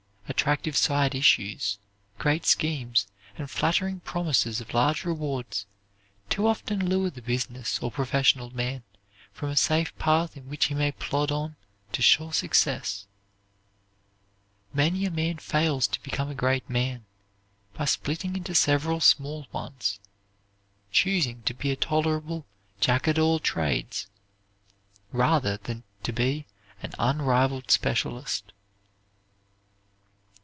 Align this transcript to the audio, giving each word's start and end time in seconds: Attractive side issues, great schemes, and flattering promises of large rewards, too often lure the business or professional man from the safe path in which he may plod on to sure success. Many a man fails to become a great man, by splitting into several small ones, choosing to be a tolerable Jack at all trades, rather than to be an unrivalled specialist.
Attractive 0.29 0.77
side 0.77 1.13
issues, 1.13 1.77
great 2.17 2.45
schemes, 2.45 3.05
and 3.37 3.51
flattering 3.51 3.99
promises 3.99 4.61
of 4.61 4.73
large 4.73 5.03
rewards, 5.03 5.65
too 6.29 6.47
often 6.47 6.87
lure 6.89 7.09
the 7.09 7.21
business 7.21 7.79
or 7.83 7.91
professional 7.91 8.49
man 8.49 8.81
from 9.33 9.49
the 9.49 9.57
safe 9.57 9.95
path 9.99 10.37
in 10.37 10.47
which 10.49 10.65
he 10.67 10.73
may 10.73 10.93
plod 10.93 11.33
on 11.33 11.57
to 11.91 12.01
sure 12.01 12.31
success. 12.31 13.07
Many 14.73 15.05
a 15.05 15.11
man 15.11 15.37
fails 15.37 15.85
to 15.87 16.01
become 16.01 16.29
a 16.29 16.33
great 16.33 16.67
man, 16.69 17.03
by 17.73 17.83
splitting 17.83 18.37
into 18.37 18.55
several 18.55 19.01
small 19.01 19.47
ones, 19.51 19.99
choosing 20.93 21.43
to 21.43 21.53
be 21.53 21.71
a 21.71 21.75
tolerable 21.75 22.45
Jack 22.79 23.05
at 23.05 23.19
all 23.19 23.37
trades, 23.39 24.07
rather 25.11 25.57
than 25.57 25.83
to 26.03 26.13
be 26.13 26.47
an 26.81 26.93
unrivalled 26.97 27.69
specialist. 27.69 28.53